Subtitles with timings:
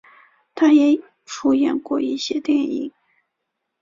[0.55, 2.91] 他也出演过一些电影。